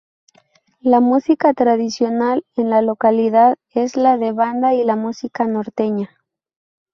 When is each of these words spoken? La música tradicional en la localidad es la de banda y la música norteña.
La 0.79 0.99
música 0.99 1.53
tradicional 1.53 2.43
en 2.55 2.71
la 2.71 2.81
localidad 2.81 3.59
es 3.69 3.95
la 3.95 4.17
de 4.17 4.31
banda 4.31 4.73
y 4.73 4.83
la 4.83 4.95
música 4.95 5.45
norteña. 5.45 6.09